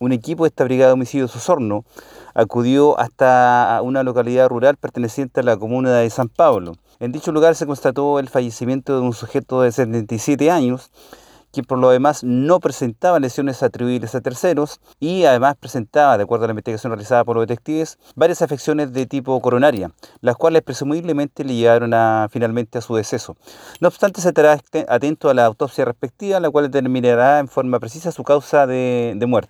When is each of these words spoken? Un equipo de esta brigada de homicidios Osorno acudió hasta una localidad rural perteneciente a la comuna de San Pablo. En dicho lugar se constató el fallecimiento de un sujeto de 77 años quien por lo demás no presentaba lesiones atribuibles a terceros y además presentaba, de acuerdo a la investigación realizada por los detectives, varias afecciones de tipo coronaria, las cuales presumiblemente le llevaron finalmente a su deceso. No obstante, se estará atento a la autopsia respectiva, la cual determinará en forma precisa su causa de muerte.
Un 0.00 0.12
equipo 0.12 0.44
de 0.44 0.48
esta 0.48 0.64
brigada 0.64 0.90
de 0.90 0.94
homicidios 0.94 1.34
Osorno 1.34 1.84
acudió 2.34 2.98
hasta 3.00 3.80
una 3.82 4.04
localidad 4.04 4.48
rural 4.48 4.76
perteneciente 4.76 5.40
a 5.40 5.42
la 5.42 5.56
comuna 5.56 5.92
de 5.96 6.08
San 6.10 6.28
Pablo. 6.28 6.76
En 7.00 7.10
dicho 7.10 7.32
lugar 7.32 7.54
se 7.56 7.66
constató 7.66 8.18
el 8.18 8.28
fallecimiento 8.28 8.94
de 8.94 9.00
un 9.04 9.12
sujeto 9.12 9.62
de 9.62 9.72
77 9.72 10.50
años 10.50 10.90
quien 11.52 11.64
por 11.64 11.78
lo 11.78 11.90
demás 11.90 12.24
no 12.24 12.60
presentaba 12.60 13.18
lesiones 13.20 13.62
atribuibles 13.62 14.14
a 14.14 14.20
terceros 14.20 14.80
y 15.00 15.24
además 15.24 15.56
presentaba, 15.58 16.18
de 16.18 16.24
acuerdo 16.24 16.44
a 16.44 16.48
la 16.48 16.52
investigación 16.52 16.92
realizada 16.92 17.24
por 17.24 17.36
los 17.36 17.46
detectives, 17.46 17.98
varias 18.14 18.42
afecciones 18.42 18.92
de 18.92 19.06
tipo 19.06 19.40
coronaria, 19.40 19.90
las 20.20 20.36
cuales 20.36 20.62
presumiblemente 20.62 21.44
le 21.44 21.54
llevaron 21.54 21.90
finalmente 22.30 22.78
a 22.78 22.80
su 22.82 22.94
deceso. 22.94 23.36
No 23.80 23.88
obstante, 23.88 24.20
se 24.20 24.28
estará 24.28 24.60
atento 24.88 25.30
a 25.30 25.34
la 25.34 25.46
autopsia 25.46 25.84
respectiva, 25.84 26.38
la 26.40 26.50
cual 26.50 26.70
determinará 26.70 27.38
en 27.38 27.48
forma 27.48 27.80
precisa 27.80 28.12
su 28.12 28.24
causa 28.24 28.66
de 28.66 29.24
muerte. 29.26 29.46